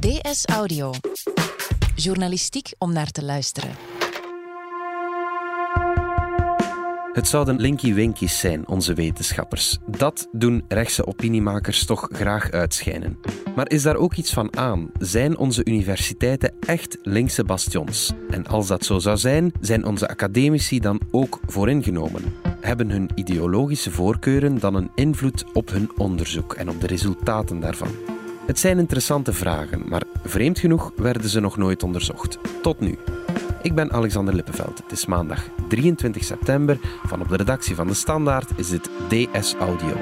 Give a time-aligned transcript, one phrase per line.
[0.00, 0.92] DS Audio.
[1.94, 3.70] Journalistiek om naar te luisteren.
[7.12, 9.78] Het zouden linky winkies zijn, onze wetenschappers.
[9.86, 13.18] Dat doen rechtse opiniemakers toch graag uitschijnen.
[13.54, 14.90] Maar is daar ook iets van aan?
[14.98, 18.12] Zijn onze universiteiten echt linkse bastions?
[18.30, 22.34] En als dat zo zou zijn, zijn onze academici dan ook vooringenomen?
[22.60, 28.19] Hebben hun ideologische voorkeuren dan een invloed op hun onderzoek en op de resultaten daarvan?
[28.50, 32.38] Het zijn interessante vragen, maar vreemd genoeg werden ze nog nooit onderzocht.
[32.62, 32.98] Tot nu.
[33.62, 34.78] Ik ben Alexander Lippenveld.
[34.82, 36.78] Het is maandag 23 september.
[37.04, 39.96] Van op de redactie van De Standaard is dit DS Audio.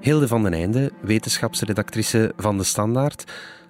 [0.00, 3.24] Hilde van den Einde, wetenschapsredactrice van De Standaard.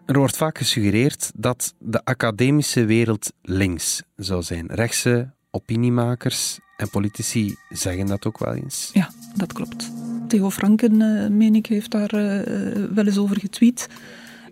[0.07, 4.67] Er wordt vaak gesuggereerd dat de academische wereld links zou zijn.
[4.67, 8.91] Rechtse opiniemakers en politici zeggen dat ook wel eens.
[8.93, 9.93] Ja, dat klopt.
[10.29, 13.89] Theo Franken, uh, meen ik, heeft daar uh, wel eens over getweet.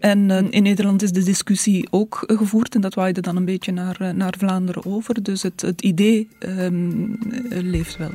[0.01, 4.15] En in Nederland is de discussie ook gevoerd en dat waaide dan een beetje naar,
[4.15, 5.23] naar Vlaanderen over.
[5.23, 8.11] Dus het, het idee um, leeft wel.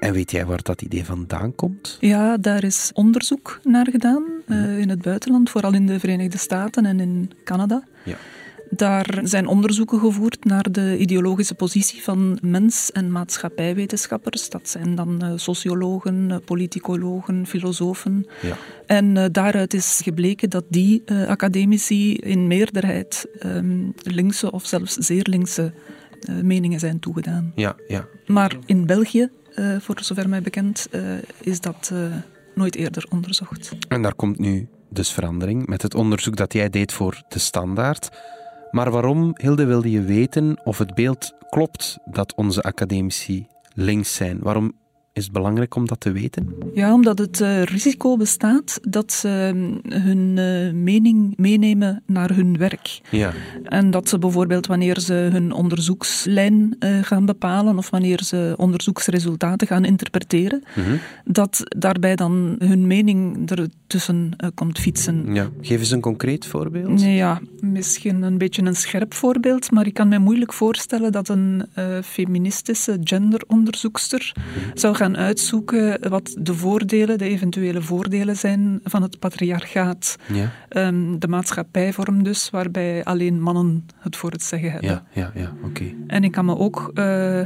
[0.00, 1.96] En weet jij waar dat idee vandaan komt?
[2.00, 6.86] Ja, daar is onderzoek naar gedaan uh, in het buitenland, vooral in de Verenigde Staten
[6.86, 7.82] en in Canada.
[8.04, 8.16] Ja.
[8.70, 14.50] Daar zijn onderzoeken gevoerd naar de ideologische positie van mens- en maatschappijwetenschappers.
[14.50, 18.26] Dat zijn dan uh, sociologen, uh, politicologen, filosofen.
[18.42, 18.56] Ja.
[18.86, 25.26] En uh, daaruit is gebleken dat die academici in meerderheid um, linkse of zelfs zeer
[25.30, 25.72] linkse
[26.42, 27.52] meningen zijn toegedaan.
[27.54, 28.06] Ja, ja.
[28.26, 31.02] Maar in België uh, voor zover mij bekend, uh,
[31.40, 32.14] is dat uh,
[32.54, 33.72] nooit eerder onderzocht.
[33.88, 38.08] En daar komt nu dus verandering met het onderzoek dat jij deed voor de standaard.
[38.70, 44.38] Maar waarom, Hilde, wilde je weten of het beeld klopt dat onze academici links zijn?
[44.40, 44.72] Waarom
[45.18, 46.54] is het belangrijk om dat te weten?
[46.74, 49.28] Ja, omdat het uh, risico bestaat dat ze
[49.88, 53.00] hun uh, mening meenemen naar hun werk.
[53.10, 53.32] Ja.
[53.64, 59.66] En dat ze bijvoorbeeld wanneer ze hun onderzoekslijn uh, gaan bepalen of wanneer ze onderzoeksresultaten
[59.66, 60.98] gaan interpreteren, mm -hmm.
[61.24, 63.48] dat daarbij dan hun mening
[63.88, 65.34] ertussen komt fietsen.
[65.34, 65.48] Ja.
[65.60, 67.02] Geef eens een concreet voorbeeld.
[67.02, 71.66] Ja, misschien een beetje een scherp voorbeeld, maar ik kan me moeilijk voorstellen dat een
[72.04, 74.32] feministische genderonderzoekster
[74.74, 80.16] zou gaan uitzoeken wat de voordelen, de eventuele voordelen zijn van het patriarchaat.
[80.32, 80.52] Ja.
[80.86, 84.90] Um, de maatschappijvorm dus, waarbij alleen mannen het voor het zeggen hebben.
[84.90, 85.66] Ja, ja, ja oké.
[85.66, 85.96] Okay.
[86.06, 87.40] En ik kan me ook uh,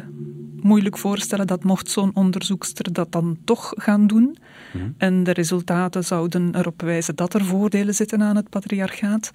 [0.63, 4.95] moeilijk voorstellen dat mocht zo'n onderzoekster dat dan toch gaan doen, mm -hmm.
[4.99, 9.31] en de resultaten zouden erop wijzen dat er voordelen zitten aan het patriarchaat,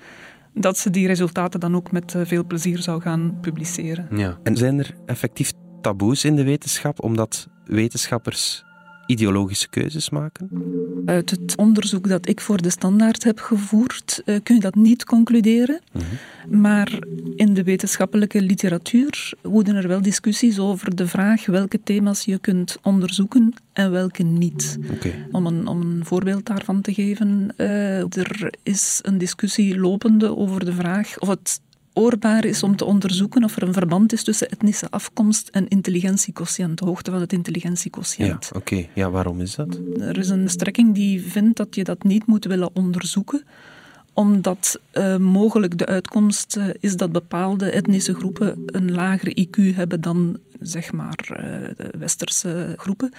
[0.53, 4.07] dat ze die resultaten dan ook met veel plezier zou gaan publiceren.
[4.11, 4.37] Ja.
[4.43, 5.51] En zijn er effectief
[5.81, 8.65] taboes in de wetenschap omdat wetenschappers
[9.05, 10.49] ideologische keuzes maken?
[11.07, 15.05] Uit het onderzoek dat ik voor de standaard heb gevoerd, uh, kun je dat niet
[15.05, 15.81] concluderen.
[15.91, 16.59] Mm -hmm.
[16.61, 16.99] Maar
[17.35, 22.77] in de wetenschappelijke literatuur woeden er wel discussies over de vraag welke thema's je kunt
[22.83, 24.77] onderzoeken en welke niet.
[24.91, 25.25] Okay.
[25.31, 30.65] Om, een, om een voorbeeld daarvan te geven, uh, er is een discussie lopende over
[30.65, 31.61] de vraag of het
[31.97, 36.79] oorbaar is om te onderzoeken of er een verband is tussen etnische afkomst en intelligentiequotient,
[36.79, 38.43] de hoogte van het intelligentiequotient.
[38.49, 38.57] Ja, oké.
[38.57, 38.89] Okay.
[38.93, 39.79] Ja, waarom is dat?
[39.99, 43.43] Er is een strekking die vindt dat je dat niet moet willen onderzoeken,
[44.17, 50.01] omdat uh, mogelijk de uitkomst uh, is dat bepaalde etnische groepen een lager IQ hebben
[50.01, 51.37] dan zeg maar uh,
[51.77, 53.13] de westerse groepen.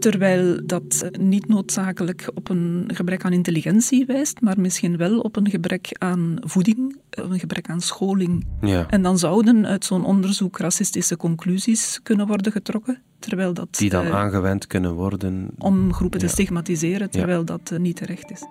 [0.00, 5.50] Terwijl dat niet noodzakelijk op een gebrek aan intelligentie wijst, maar misschien wel op een
[5.50, 8.46] gebrek aan voeding, een gebrek aan scholing.
[8.60, 8.86] Ja.
[8.90, 13.02] En dan zouden uit zo'n onderzoek racistische conclusies kunnen worden getrokken.
[13.18, 15.48] Terwijl dat, Die dan aangewend kunnen worden.
[15.58, 16.26] Om groepen ja.
[16.26, 17.44] te stigmatiseren, terwijl ja.
[17.44, 18.42] dat niet terecht is.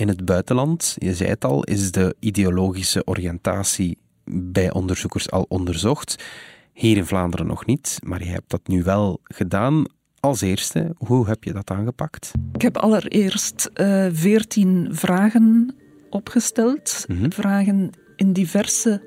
[0.00, 3.98] In het buitenland, je zei het al, is de ideologische oriëntatie
[4.30, 6.24] bij onderzoekers al onderzocht.
[6.72, 9.84] Hier in Vlaanderen nog niet, maar je hebt dat nu wel gedaan.
[10.20, 12.32] Als eerste, hoe heb je dat aangepakt?
[12.52, 13.70] Ik heb allereerst
[14.12, 15.74] veertien uh, vragen
[16.10, 17.04] opgesteld.
[17.06, 17.16] Mhm.
[17.16, 17.32] Mm -hmm.
[17.32, 19.02] Vragen in diverse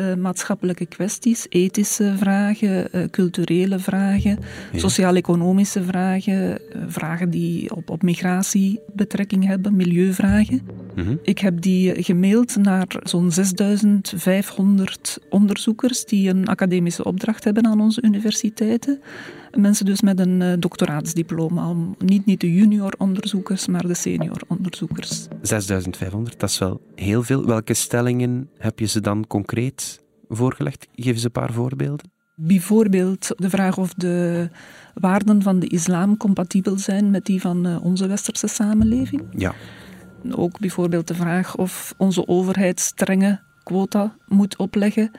[0.00, 4.38] uh, maatschappelijke kwesties, ethische vragen, uh, culturele vragen,
[4.72, 4.78] ja.
[4.78, 10.60] sociaal-economische vragen, uh, vragen die op, op migratie betrekking hebben, milieuvragen.
[10.94, 11.16] Mhm.
[11.22, 18.02] Ik heb die gemaild naar zo'n 6500 onderzoekers die een academische opdracht hebben aan onze
[18.02, 19.00] universiteiten.
[19.56, 25.26] Mensen dus met een uh, doctoraatsdiploma, niet, niet de junior onderzoekers, maar de senior onderzoekers.
[25.42, 27.46] 6500, dat is wel heel veel.
[27.46, 30.86] Welke stellingen heb je ze dan concreet voorgelegd?
[30.94, 32.10] Geef eens een paar voorbeelden.
[32.34, 34.48] Bijvoorbeeld de vraag of de
[34.94, 39.22] waarden van de islam compatibel zijn met die van eh, onze westerse samenleving.
[39.36, 39.54] Ja.
[40.30, 45.10] Ook bijvoorbeeld de vraag of onze overheid strenge quota moet opleggen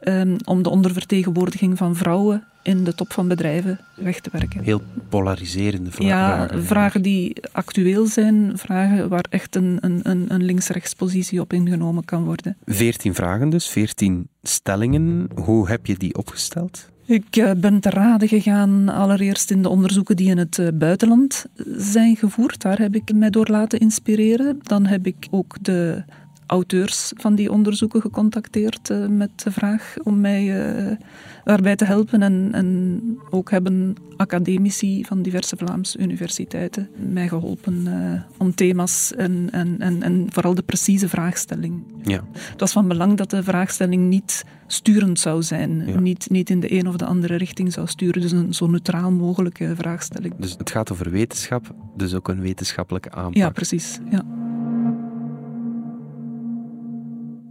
[0.00, 4.62] um, om de ondervertegenwoordiging van vrouwen in de top van bedrijven weg te werken.
[4.62, 6.56] Heel polariserende vragen.
[6.56, 12.04] Ja, vragen die actueel zijn, vragen waar echt een, een, een links-rechts positie op ingenomen
[12.04, 12.56] kan worden.
[12.64, 15.28] Veertien vragen dus, veertien stellingen.
[15.34, 16.88] Hoe heb je die opgesteld?
[17.06, 21.46] Ik eh, ben te raden gegaan allereerst in de onderzoeken die in het eh, buitenland
[21.76, 22.62] zijn gevoerd.
[22.62, 24.58] Daar heb ik mij door laten inspireren.
[24.62, 26.04] Dan heb ik ook de
[26.46, 30.96] auteurs van die onderzoeken gecontacteerd uh, met de vraag om mij uh,
[31.44, 32.22] daarbij te helpen.
[32.22, 33.00] En, en,
[33.30, 40.02] ook hebben academici van diverse Vlaamse universiteiten mij geholpen uh, om thema's en, en, en,
[40.02, 41.82] en, vooral de precieze vraagstelling.
[42.02, 42.24] Ja.
[42.32, 46.00] Het was van belang dat de vraagstelling niet sturend zou zijn, ja.
[46.00, 48.20] niet, niet in de een of de andere richting zou sturen.
[48.20, 50.34] Dus een zo neutraal mogelijke vraagstelling.
[50.38, 53.34] Dus het gaat over wetenschap, dus ook een wetenschappelijke aanpak.
[53.34, 53.98] Ja, precies.
[54.10, 54.45] Ja.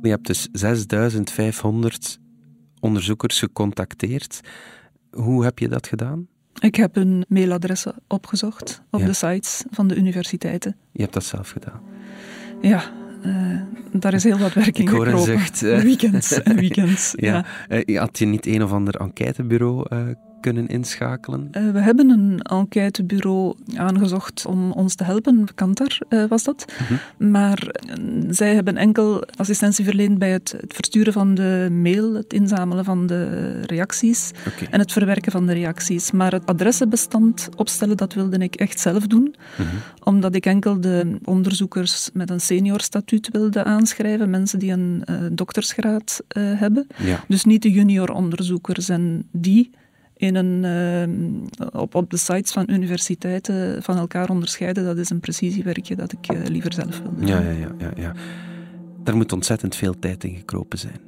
[0.05, 2.19] Je hebt dus 6500
[2.79, 4.41] onderzoekers gecontacteerd.
[5.11, 6.27] Hoe heb je dat gedaan?
[6.59, 10.75] Ik heb hun mailadressen opgezocht op de sites van de universiteiten.
[10.91, 11.81] Je hebt dat zelf gedaan?
[12.61, 12.83] Ja,
[13.25, 13.61] uh,
[13.91, 15.61] daar is heel wat werk in Ik hoor een zucht.
[15.61, 15.79] Uh.
[15.79, 17.13] Weekends, weekends.
[17.15, 17.45] ja.
[17.67, 17.83] ja.
[17.85, 19.85] Uh, had je niet een of ander enquêtebureau
[20.45, 21.49] kunnen inschakelen?
[21.51, 25.47] Uh, we hebben een enquêtebureau aangezocht om ons te helpen.
[25.55, 26.65] Kantar uh, was dat.
[26.87, 27.29] -hmm.
[27.29, 27.67] Maar
[27.99, 32.85] uh, zij hebben enkel assistentie verleend bij het, het, versturen van de mail, het inzamelen
[32.85, 34.67] van de reacties okay.
[34.71, 36.11] en het verwerken van de reacties.
[36.11, 39.35] Maar het adressenbestand opstellen, dat wilde ik echt zelf doen.
[39.55, 39.65] -hmm.
[40.03, 44.29] Omdat ik enkel de onderzoekers met een senior statuut wilde aanschrijven.
[44.29, 46.87] Mensen die een doktersgraad hebben.
[46.97, 47.23] Ja.
[47.27, 48.89] Dus niet de junior onderzoekers.
[48.89, 49.71] En die
[50.17, 50.63] in een,
[51.59, 56.11] uh, op, op de sites van universiteiten van elkaar onderscheiden, dat is een precisiewerkje dat
[56.11, 57.27] ik uh, liever zelf wil doen.
[57.27, 58.13] Ja, ja, ja, ja, ja.
[59.03, 60.99] Daar moet ontzettend veel tijd in gekropen zijn.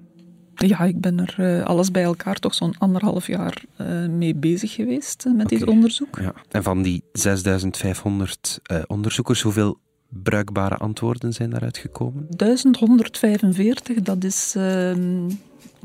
[0.55, 3.63] Ja, ik ben er uh, alles bij elkaar toch zo'n anderhalf jaar
[4.09, 5.59] mee bezig geweest met okay.
[5.59, 6.19] dit onderzoek.
[6.21, 6.33] Ja.
[6.49, 9.77] En van die 6500 onderzoekers, hoeveel
[10.09, 12.25] bruikbare antwoorden zijn daaruit gekomen?
[12.29, 15.29] 1145, dat is ehm,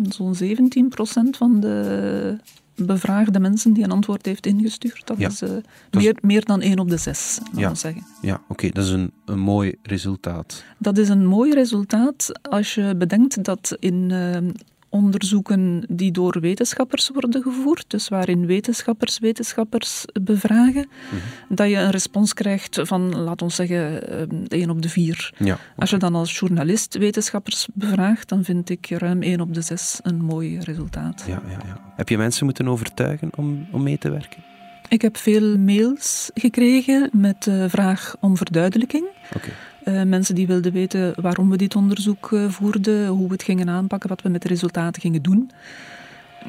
[0.08, 2.38] zo'n 17 procent van de
[2.74, 5.06] bevraagde mensen die een antwoord heeft ingestuurd.
[5.06, 5.50] Dat ja, is uh,
[5.90, 6.20] meer, is...
[6.20, 8.06] meer dan één op de zes, ja, we zeggen.
[8.22, 10.64] Ja, oké, okay, dat is een, een mooi resultaat.
[10.78, 14.36] Dat is een mooi resultaat als je bedenkt dat in uh,
[14.92, 21.56] onderzoeken die door wetenschappers worden gevoerd, dus waarin wetenschappers wetenschappers bevragen, mm -hmm.
[21.56, 24.02] dat je een respons krijgt van, laten we zeggen,
[24.48, 25.34] één op de vier.
[25.38, 25.64] Ja, okay.
[25.76, 30.00] Als je dan als journalist wetenschappers bevraagt, dan vind ik ruim één op de zes
[30.02, 31.24] een mooi resultaat.
[31.26, 31.92] Ja, ja, ja.
[31.96, 34.42] Heb je mensen moeten overtuigen om, om mee te werken?
[34.88, 39.06] Ik heb veel mails gekregen met de vraag om verduidelijking.
[39.34, 39.52] Okay.
[39.84, 43.68] Uh, mensen die wilden weten waarom we dit onderzoek uh, voerden, hoe we het gingen
[43.68, 45.50] aanpakken, wat we met de resultaten gingen doen.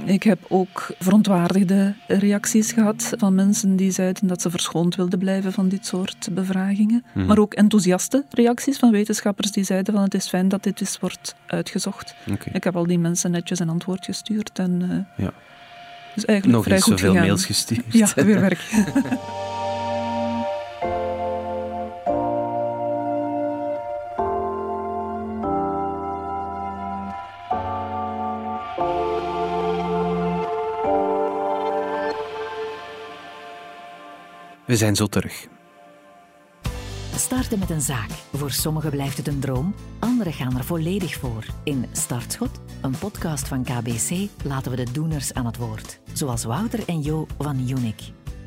[0.06, 5.54] Ik heb ook verontwaardigde reacties gehad van mensen die zeiden dat ze verschoond wilden blijven
[5.54, 7.04] van dit soort bevragingen.
[7.14, 7.26] Mhm.
[7.26, 11.00] Maar ook enthousiaste reacties van wetenschappers die zeiden van het is fijn dat dit eens
[11.00, 12.16] wordt uitgezocht.
[12.32, 12.54] Okay.
[12.54, 14.60] Ik heb al die mensen netjes een antwoord gestuurd.
[14.60, 15.34] En, uh, ja.
[16.16, 17.28] Dus eigenlijk Nog vrij eens goed zoveel gegaan.
[17.28, 17.86] mails gestuurd.
[17.90, 18.60] Ja, weer werk.
[34.74, 35.48] We zijn zo terug.
[37.16, 38.10] Starten met een zaak.
[38.34, 41.46] Voor sommigen blijft het een droom, anderen gaan er volledig voor.
[41.64, 46.00] In Startschot, een podcast van KBC, laten we de doeners aan het woord.
[46.14, 48.02] Zoals Wouter en Jo van Unic.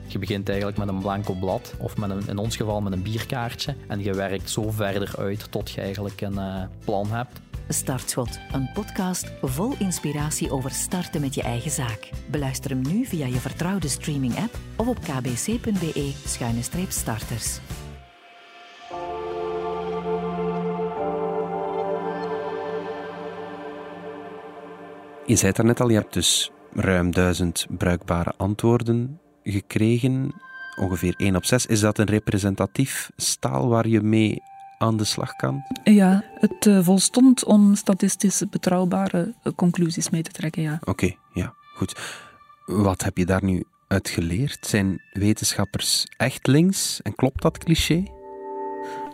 [0.06, 3.02] Je begint eigenlijk met een blanco blad, of met een, in ons geval met een
[3.02, 3.76] bierkaartje.
[3.88, 7.40] En je werkt zo verder uit tot je eigenlijk een uh, plan hebt.
[7.68, 12.11] Startschot, een podcast vol inspiratie over starten met je eigen zaak.
[12.30, 17.58] Beluister hem nu via je vertrouwde streaming-app of op kbc.be-starters.
[25.26, 30.35] Je zei het daarnet al, je hebt dus ruim duizend bruikbare antwoorden gekregen.
[30.80, 31.66] Ongeveer 1 op 6.
[31.66, 34.42] Is dat een representatief staal waar je mee
[34.78, 35.62] aan de slag kan?
[35.85, 40.78] Ja, het uh, volstond om statistisch betrouwbare uh, conclusies mee te trekken, ja.
[40.85, 42.00] Oké, ja, goed.
[42.64, 44.66] Wat heb je daar nu uit geleerd?
[44.66, 48.04] Zijn wetenschappers echt links en klopt dat cliché?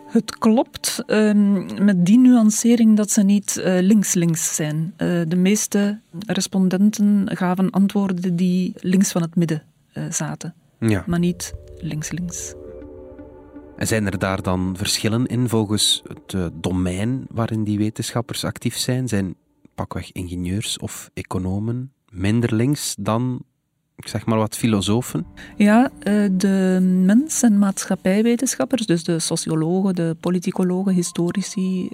[0.07, 4.93] Het klopt ehm, met die nuancering dat ze niet links-links uh, zijn.
[4.97, 9.63] Uh, de meeste respondenten gaven antwoorden die links van het midden
[10.09, 11.03] zaten, ja.
[11.07, 12.53] maar niet links-links.
[13.75, 19.07] En zijn er daar dan verschillen in volgens het domein waarin die wetenschappers actief zijn?
[19.07, 19.35] Zijn
[19.75, 23.43] pakweg ingenieurs of economen minder links dan
[23.95, 25.25] ik zeg maar wat filosofen?
[25.57, 25.89] Ja,
[26.31, 31.89] de mens- en maatschappijwetenschappers, dus de sociologen, de politicologen, historici,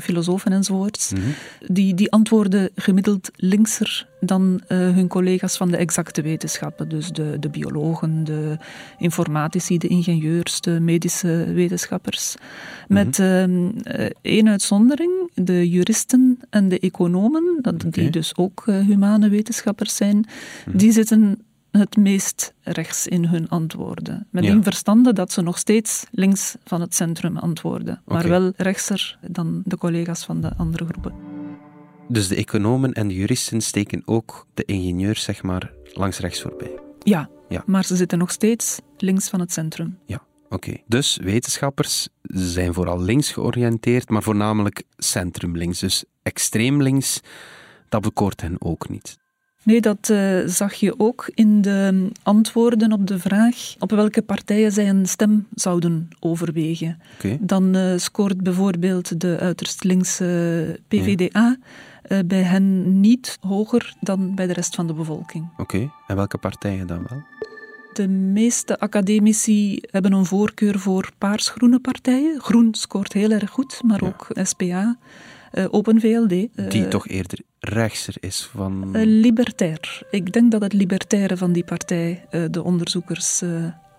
[0.00, 1.20] filosofen enzovoorts, Mhm.
[1.66, 6.88] die, die antwoorden gemiddeld linkser dan uh, hun collega's van de exacte wetenschappen.
[6.88, 8.56] Dus de, de biologen, de
[8.98, 12.34] informatici, de ingenieurs, de medische wetenschappers.
[12.88, 13.72] Met mm
[14.22, 17.90] één uitzondering, de juristen en de economen, dat, okay.
[17.90, 20.26] die dus ook uh, humane wetenschappers zijn,
[20.64, 20.76] -hmm.
[20.76, 21.38] die zitten
[21.70, 24.26] het meest rechts in hun antwoorden.
[24.30, 24.50] Met ja.
[24.50, 28.40] in verstande dat ze nog steeds links van het centrum antwoorden, maar okay.
[28.40, 31.12] wel rechtser dan de collega's van de andere groepen.
[32.08, 36.78] Dus de economen en de juristen steken ook de ingenieurs, zeg maar, langs rechts voorbij.
[37.02, 37.62] Ja, ja.
[37.66, 39.98] maar ze zitten nog steeds links van het centrum.
[40.06, 40.54] Ja, oké.
[40.54, 40.84] Okay.
[40.86, 45.78] Dus wetenschappers zijn vooral links georiënteerd, maar voornamelijk centrumlinks.
[45.78, 47.20] Dus extreem links,
[47.88, 49.18] dat bekoort hen ook niet.
[49.68, 54.72] Nee, dat uh, zag je ook in de antwoorden op de vraag op welke partijen
[54.72, 57.00] zij een stem zouden overwegen.
[57.18, 57.38] Okay.
[57.40, 61.56] Dan uh, scoort bijvoorbeeld de uiterst linkse PVDA ja.
[62.08, 65.48] uh, bij hen niet hoger dan bij de rest van de bevolking.
[65.52, 65.90] Oké, okay.
[66.06, 67.22] en welke partijen dan wel?
[67.92, 72.40] De meeste academici hebben een voorkeur voor paars-groene partijen.
[72.40, 74.08] Groen scoort heel erg goed, maar ja.
[74.08, 74.98] ook SPA.
[75.52, 76.32] Uh, Open VLD.
[76.32, 78.96] Uh, Die toch eerder rechtser is van.
[78.96, 80.02] Uh, libertair.
[80.10, 83.42] Ik denk dat het libertaire van die partij de onderzoekers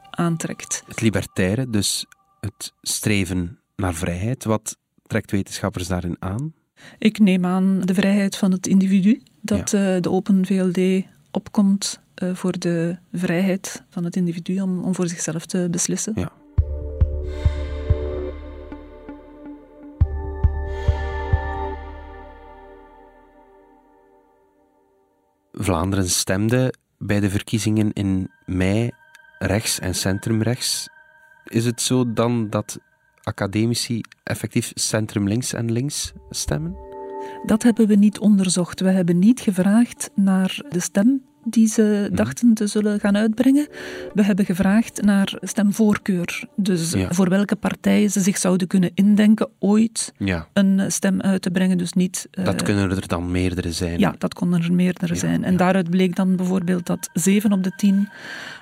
[0.09, 0.83] aantrekt.
[0.87, 2.05] Het libertaire, dus
[2.39, 4.43] het streven naar vrijheid.
[4.43, 4.77] Wat
[5.07, 6.53] trekt wetenschappers daarin aan?
[6.97, 9.21] Ik neem aan de vrijheid van het individu.
[9.41, 9.99] Dat ja.
[9.99, 11.99] de Open VLD opkomt
[12.33, 16.13] voor de vrijheid van het individu om, om voor zichzelf te beslissen.
[16.15, 16.31] Ja.
[25.51, 28.91] Vlaanderen stemde bij de verkiezingen in mei
[29.39, 30.89] rechts en centrumrechts.
[31.45, 32.79] Is het zo dan dat
[33.23, 36.75] academici effectief centrum-links en links stemmen?
[37.45, 38.79] Dat hebben we niet onderzocht.
[38.79, 42.15] We hebben niet gevraagd naar de stem die ze Mhm.
[42.15, 43.67] dachten te zullen gaan uitbrengen.
[44.13, 46.43] We hebben gevraagd naar stemvoorkeur.
[46.55, 47.07] Dus Ja.
[47.13, 51.77] voor welke partij ze zich zouden kunnen indenken ooit Ja, een stem uit te brengen.
[51.77, 52.27] Dus niet...
[52.31, 53.99] eh, dat kunnen er dan meerdere zijn.
[53.99, 55.43] Ja, dat konden er meerdere Ja, zijn.
[55.43, 58.09] En daaruit bleek dan bijvoorbeeld dat zeven op de tien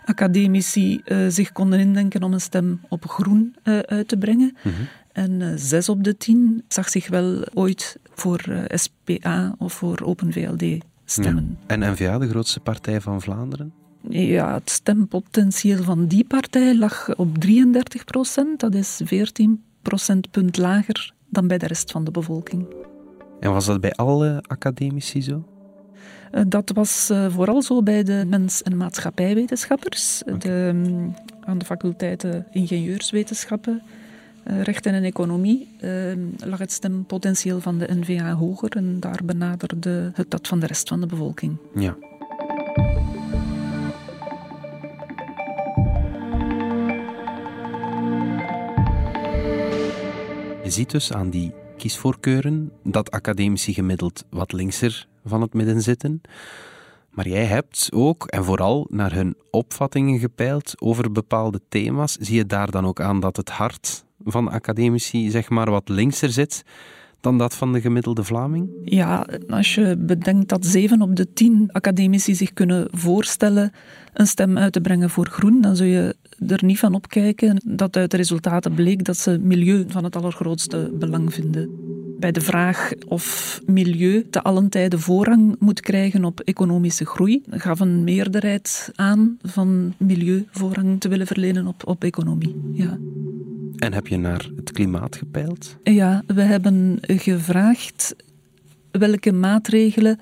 [0.05, 4.57] academici eh, zich konden indenken om een stem op groen eh, uit te brengen.
[4.63, 4.75] Mhm.
[5.11, 10.63] En zes op de tien zag zich wel ooit voor SPA of voor Open VLD
[11.11, 11.57] stemmen.
[11.65, 13.73] En N-VA, de grootste partij van Vlaanderen?
[14.09, 14.53] Ja.
[14.53, 18.59] het stempotentieel van die partij lag op 33 procent.
[18.59, 22.65] Dat is 14 procentpunt lager dan bij de rest van de bevolking.
[23.39, 25.43] En was dat bij alle academici zo?
[26.31, 31.65] Eh, Dat was eh, vooral zo bij de mens- en maatschappijwetenschappers, de, mm, aan de
[31.65, 33.81] faculteiten ingenieurswetenschappen,
[34.47, 35.91] rechten en economie, eh,
[36.37, 40.87] lag het stempotentieel van de NVA hoger en daar benaderde het dat van de rest
[40.87, 41.57] van de bevolking.
[41.75, 41.95] Ja.
[50.63, 56.21] Je ziet dus aan die kiesvoorkeuren dat academici gemiddeld wat linkser van het midden zitten.
[57.09, 62.17] Maar jij hebt ook, en vooral naar hun opvattingen gepeild over bepaalde thema's.
[62.19, 66.29] Zie je daar dan ook aan dat het hart van academici zeg maar wat linkser
[66.29, 66.63] zit
[67.21, 68.69] dan dat van de gemiddelde Vlaming?
[68.83, 73.71] Ja, als je bedenkt dat zeven op de tien academici zich kunnen voorstellen
[74.13, 76.15] een stem uit te brengen voor groen, dan zul je
[76.47, 80.91] er niet van opkijken dat uit de resultaten bleek dat ze milieu van het allergrootste
[80.93, 81.69] belang vinden.
[82.19, 87.79] Bij de vraag of milieu te allen tijde voorrang moet krijgen op economische groei, gaf
[87.79, 92.55] een meerderheid aan van milieu voorrang te willen verlenen op, op economie.
[92.73, 92.97] Ja.
[93.77, 95.77] En heb je naar het klimaat gepeild?
[95.83, 98.15] Ja, we hebben gevraagd
[98.91, 100.19] welke maatregelen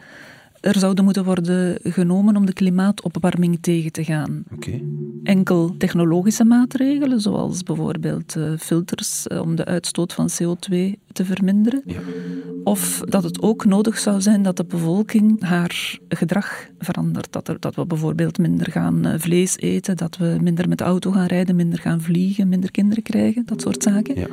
[0.65, 4.43] er zouden moeten worden genomen om de klimaatopwarming tegen te gaan.
[4.55, 4.83] Okay.
[5.23, 10.75] Enkel technologische maatregelen, zoals bijvoorbeeld uh, filters uh, om de uitstoot van CO2
[11.11, 11.81] te verminderen.
[11.85, 11.99] Ja.
[12.63, 17.31] Of dat het ook nodig zou zijn dat de bevolking haar gedrag verandert.
[17.31, 20.83] Dat, er, dat we bijvoorbeeld minder gaan uh, vlees eten, dat we minder met de
[20.83, 24.19] auto gaan rijden, minder gaan vliegen, minder kinderen krijgen, dat soort zaken.
[24.19, 24.27] Ja.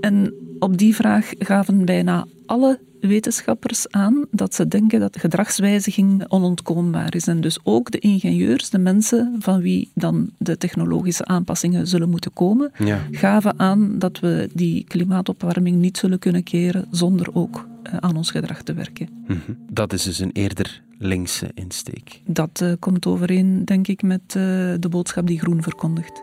[0.00, 2.78] En op die vraag gaven bijna alle
[3.08, 7.26] wetenschappers aan dat ze denken dat gedragswijziging onontkoombaar is.
[7.26, 12.32] En dus ook de ingenieurs, de mensen van wie dan de technologische aanpassingen zullen moeten
[12.32, 13.00] komen, Ja.
[13.10, 18.30] gaven aan dat we die klimaatopwarming niet zullen kunnen keren zonder ook eh, aan ons
[18.30, 19.08] gedrag te werken.
[19.26, 19.38] Mhm.
[19.70, 22.20] Dat is dus een eerder linkse insteek.
[22.26, 24.34] Dat eh, komt overeen, denk ik, met eh,
[24.80, 26.22] de boodschap die Groen verkondigt.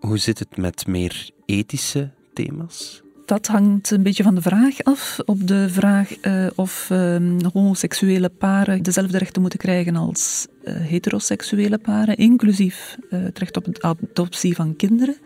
[0.00, 3.02] Hoe zit het met meer ethische thema's?
[3.32, 5.18] Dat hangt een beetje van de vraag af.
[5.24, 11.78] Op de vraag eh, of ehm, homoseksuele paren dezelfde rechten moeten krijgen als eh, heteroseksuele
[11.78, 15.16] paren, inclusief eh, het recht op de adoptie van kinderen,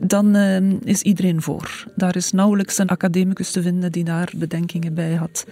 [0.00, 1.84] dan ehm, is iedereen voor.
[1.94, 5.46] Daar is nauwelijks een academicus te vinden die daar bedenkingen bij had.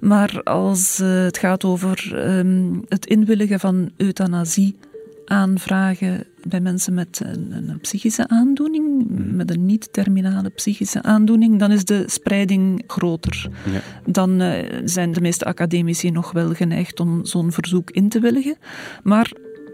[0.00, 4.76] Maar als het gaat over ehm, het inwilligen van euthanasie
[5.28, 11.84] aanvragen bij mensen met een, een psychische aandoening, met een niet-terminale psychische aandoening, dan is
[11.84, 13.48] de spreiding groter.
[13.72, 13.80] Ja.
[14.12, 18.56] Dan eh, zijn de meeste academici nog wel geneigd om zo'n verzoek in te willigen.
[19.02, 19.32] Maar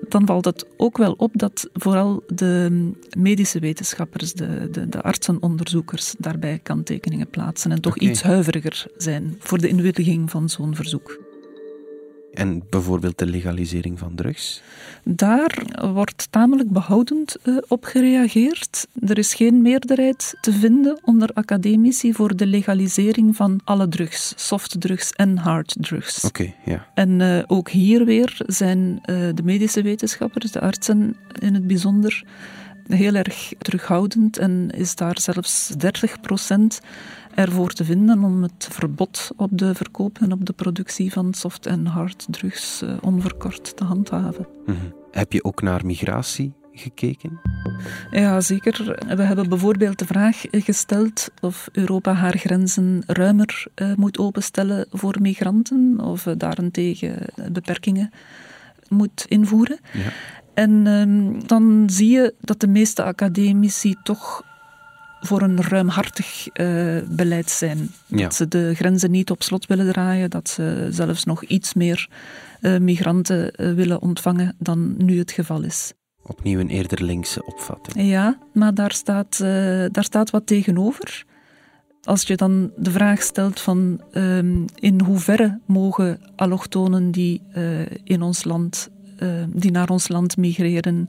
[0.08, 6.14] dan valt het ook wel op dat vooral de medische wetenschappers, de, de, de artsenonderzoekers,
[6.18, 11.23] daarbij kanttekeningen plaatsen en toch iets huiveriger zijn voor de inwilliging van zo'n verzoek.
[12.34, 14.62] En bijvoorbeeld de legalisering van drugs?
[15.04, 15.62] Daar
[15.92, 18.86] wordt tamelijk behoudend eh, op gereageerd.
[19.06, 25.12] Er is geen meerderheid te vinden onder academici voor de legalisering van alle drugs, softdrugs
[25.12, 26.24] en harddrugs.
[26.24, 26.86] Oké, ja.
[26.94, 32.24] En eh, ook hier weer zijn eh, de medische wetenschappers, de artsen in het bijzonder,
[32.88, 36.20] heel erg terughoudend en is daar zelfs 30
[37.34, 41.66] ervoor te vinden om het verbod op de verkoop en op de productie van soft-
[41.66, 44.46] en harddrugs eh, onverkort te handhaven.
[44.66, 44.76] Mhm.
[45.10, 47.40] Heb je ook naar migratie gekeken?
[48.10, 49.04] Ja, zeker.
[49.16, 55.16] We hebben bijvoorbeeld de vraag gesteld of Europa haar grenzen ruimer eh, moet openstellen voor
[55.20, 57.18] migranten of daarentegen
[57.52, 58.10] beperkingen
[58.88, 59.78] moet invoeren.
[59.92, 60.12] Ja.
[60.54, 64.42] En ehm, dan zie je dat de meeste academici toch
[65.26, 67.90] voor een ruimhartig eh, beleid zijn.
[68.06, 68.22] Ja.
[68.22, 72.08] Dat ze de grenzen niet op slot willen draaien, dat ze zelfs nog iets meer
[72.60, 75.92] eh, migranten eh, willen ontvangen dan nu het geval is.
[76.22, 78.08] Opnieuw een eerder linkse opvatting.
[78.08, 79.38] Ja, maar daar staat,
[79.90, 81.24] daar staat wat tegenover.
[82.02, 87.42] Als je dan de vraag stelt van ehm, in hoeverre mogen allochtonen die,
[88.04, 88.88] in ons land,
[89.48, 91.08] die naar ons land migreren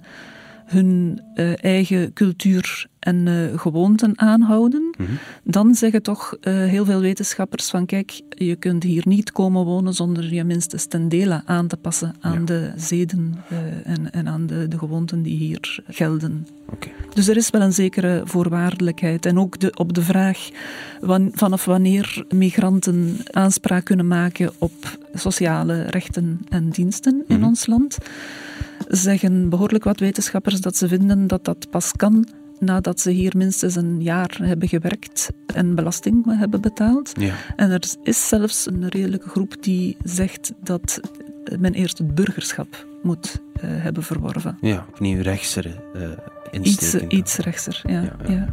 [0.66, 5.10] hun eh, eigen cultuur en eh, gewoonten aanhouden, Mhm.
[5.44, 9.94] dan zeggen toch eh, heel veel wetenschappers van kijk, je kunt hier niet komen wonen
[9.94, 12.46] zonder je minstens ten dele aan te passen aan Ja.
[12.46, 13.36] de zeden
[13.84, 16.48] en, en aan de, de gewoonten die hier gelden.
[17.14, 19.26] Dus er is wel een zekere voorwaardelijkheid.
[19.26, 20.50] En ook de, op de vraag
[21.02, 27.46] wan- vanaf wanneer migranten aanspraak kunnen maken op sociale rechten en diensten in Mhm.
[27.48, 27.98] ons land,
[28.88, 32.28] zeggen behoorlijk wat wetenschappers dat ze vinden dat dat pas kan
[32.60, 37.12] nadat ze hier minstens een jaar hebben gewerkt en belasting hebben betaald.
[37.20, 37.36] Ja.
[37.56, 41.00] En er is zelfs een redelijke groep die zegt dat
[41.60, 44.58] men eerst het burgerschap moet eh, hebben verworven.
[44.62, 46.10] ja, opnieuw rechtsere eh
[46.62, 48.02] Iets, iets rechtser, ja.
[48.02, 48.48] Ja, ja.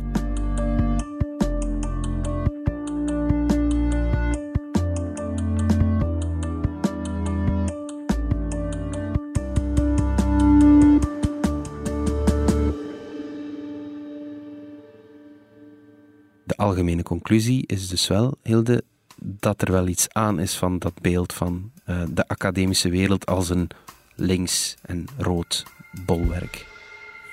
[16.73, 18.85] Algemene conclusie is dus wel, Hilde,
[19.17, 23.51] dat er wel iets aan is van dat beeld van eh, de academische wereld als
[23.51, 23.69] een
[24.15, 25.65] links en rood
[26.05, 26.67] bolwerk.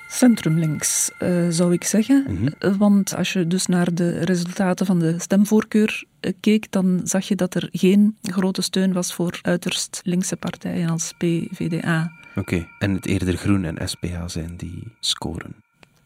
[0.09, 2.25] Centrumlinks, eh, zou ik zeggen.
[2.27, 2.77] Mhm.
[2.77, 7.35] Want als je dus naar de resultaten van de stemvoorkeur eh, keek, dan zag je
[7.35, 12.11] dat er geen grote steun was voor uiterst linkse partijen als PVDA.
[12.35, 15.55] Oké, en het eerder groen en SPA zijn die scoren.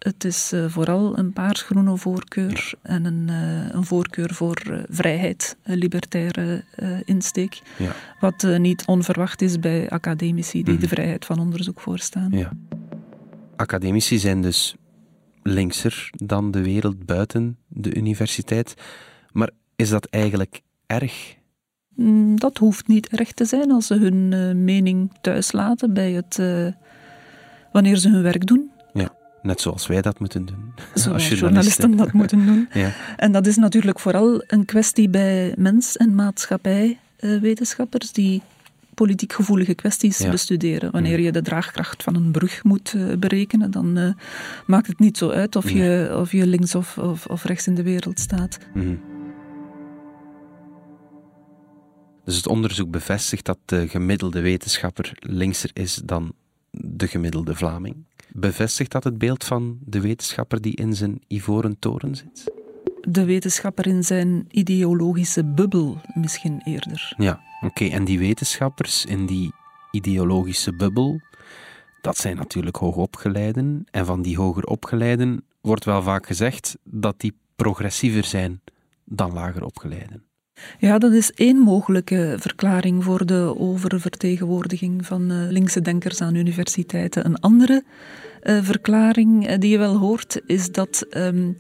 [0.04, 5.58] Het is eh, vooral een paarsgroene voorkeur en een, eh, een voorkeur voor eh, vrijheid,
[5.64, 6.64] een libertaire
[7.06, 7.62] insteek.
[7.78, 7.92] Ja.
[8.20, 10.82] Wat niet onverwacht is bij academici die Mhm.
[10.82, 12.32] de vrijheid van onderzoek voorstaan.
[12.32, 12.52] Ja.
[13.56, 14.76] Academici zijn dus
[15.44, 18.74] linkser dan de wereld buiten de universiteit.
[19.32, 21.36] Maar is dat eigenlijk erg?
[21.96, 26.38] Mm, dat hoeft niet erg te zijn als ze hun mening thuis laten bij het,
[26.38, 26.68] uh,
[27.72, 28.72] wanneer ze hun werk doen.
[29.44, 30.74] Net zoals wij dat moeten doen.
[30.94, 32.68] Zoals journalisten dat moeten doen.
[32.74, 32.94] Ja.
[33.18, 38.42] En dat is natuurlijk vooral een kwestie bij mens- en maatschappijwetenschappers uh, die
[38.94, 40.92] politiek gevoelige kwesties bestuderen.
[40.92, 44.14] Wanneer je de draagkracht van een brug moet uh, berekenen, dan uh,
[44.66, 47.76] maakt het niet zo uit of, je, of je links of, of, of, rechts in
[47.76, 48.58] de wereld staat.
[48.74, 49.00] Mm.
[52.26, 56.34] Dus het onderzoek bevestigt dat de gemiddelde wetenschapper linkser is dan
[56.72, 57.96] de gemiddelde Vlaming.
[58.36, 62.52] Bevestigt dat het beeld van de wetenschapper die in zijn ivoren toren zit?
[63.02, 67.14] De wetenschapper in zijn ideologische bubbel misschien eerder.
[67.18, 67.86] Ja, oké.
[67.86, 69.54] En die wetenschappers in die
[69.92, 71.22] ideologische bubbel,
[72.02, 73.86] dat zijn natuurlijk hoogopgeleiden.
[73.92, 78.62] En van die hoger opgeleiden wordt wel vaak gezegd dat die progressiever zijn
[79.06, 80.24] dan lager opgeleiden.
[80.80, 87.26] Ja, dat is één mogelijke verklaring voor de oververtegenwoordiging van uh, linkse denkers aan universiteiten.
[87.26, 87.84] Een andere
[88.44, 91.56] uh, verklaring uh, die je wel hoort is dat um,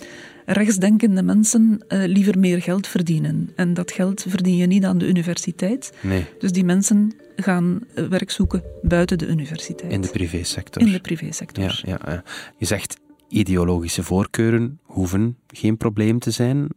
[0.45, 3.49] rechtsdenkende mensen liever meer geld verdienen.
[3.55, 5.93] En dat geld verdien je niet aan de universiteit.
[6.01, 6.25] Nee.
[6.39, 9.91] Dus die mensen gaan werk zoeken buiten de universiteit.
[9.91, 10.81] In de privésector.
[10.81, 11.81] In de privésector.
[11.85, 12.23] Ja, ja, ja.
[12.57, 16.67] Je zegt ideologische voorkeuren hoeven geen probleem te zijn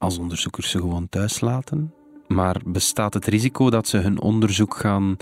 [0.00, 1.94] als onderzoekers ze gewoon thuis laten.
[2.28, 5.16] Maar bestaat het risico dat ze hun onderzoek gaan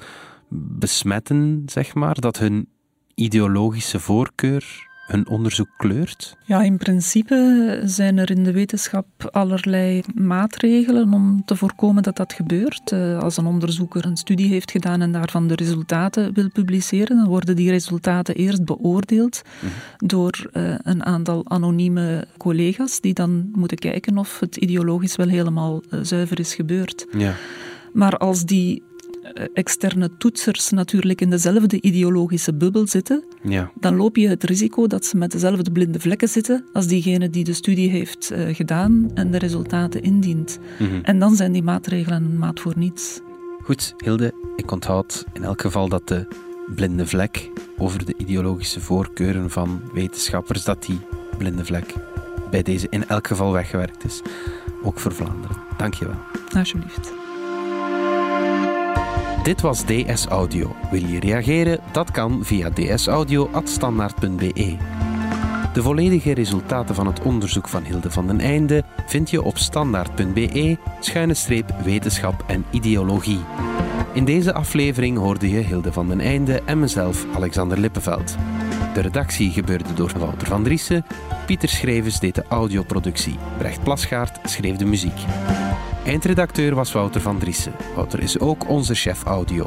[0.78, 2.20] besmetten, zeg maar?
[2.20, 2.68] Dat hun
[3.14, 6.36] ideologische voorkeur hun onderzoek kleurt?
[6.44, 12.32] Ja, in principe zijn er in de wetenschap allerlei maatregelen om te voorkomen dat dat
[12.32, 12.92] gebeurt.
[12.92, 17.26] Eh, als een onderzoeker een studie heeft gedaan en daarvan de resultaten wil publiceren, dan
[17.26, 19.72] worden die resultaten eerst beoordeeld mhm.
[20.06, 25.82] door uh, een aantal anonieme collega's die dan moeten kijken of het ideologisch wel helemaal
[25.90, 27.06] uh, zuiver is gebeurd.
[27.16, 27.34] Ja.
[27.92, 28.97] Maar als die eh,
[29.54, 33.70] externe toetsers natuurlijk in dezelfde ideologische bubbel zitten, ja.
[33.80, 37.44] dan loop je het risico dat ze met dezelfde blinde vlekken zitten als diegene die
[37.44, 40.58] de studie heeft uh, gedaan en de resultaten indient.
[40.78, 41.00] Mm -hmm.
[41.02, 43.20] En dan zijn die maatregelen een maat voor niets.
[43.62, 46.26] Goed, Hilde, ik onthoud in elk geval dat de
[46.74, 50.98] blinde vlek over de ideologische voorkeuren van wetenschappers, dat die
[51.38, 51.94] blinde vlek
[52.50, 54.22] bij deze in elk geval weggewerkt is.
[54.82, 55.56] Ook voor Vlaanderen.
[55.76, 56.18] Dank je wel.
[56.54, 57.12] Alsjeblieft.
[59.48, 60.76] Dit was DS Audio.
[60.90, 61.80] Wil je reageren?
[61.92, 64.76] Dat kan via dsaudio.standaard.be.
[65.72, 72.44] De volledige resultaten van het onderzoek van Hilde van den Einde vind je op standaard.be-wetenschap
[72.46, 73.40] en ideologie.
[74.12, 78.36] In deze aflevering hoorde je Hilde van den Einde en mezelf, Alexander Lippenveld.
[78.94, 81.04] De redactie gebeurde door Wouter van Driessen,
[81.46, 85.20] Pieter Schrevens deed de audioproductie, Brecht Plasgaard schreef de muziek.
[86.08, 87.72] Eindredacteur was Wouter van Driessen.
[87.94, 89.66] Wouter is ook onze chef audio.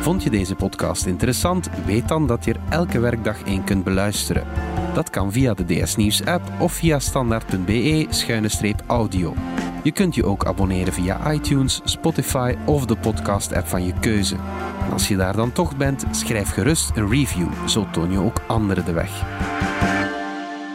[0.00, 1.68] Vond je deze podcast interessant?
[1.86, 4.46] Weet dan dat je er elke werkdag één kunt beluisteren.
[4.94, 9.34] Dat kan via de DS Nieuws app of via standaard.be-audio.
[9.82, 14.36] Je kunt je ook abonneren via iTunes, Spotify of de podcast app van je keuze.
[14.84, 18.40] En als je daar dan toch bent, schrijf gerust een review, zo toon je ook
[18.46, 19.22] anderen de weg.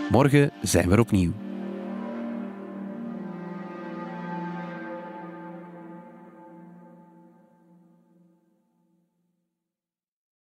[0.09, 1.48] Morgen zijn we opnieuw.